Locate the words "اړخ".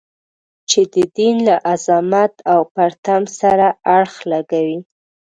3.95-4.13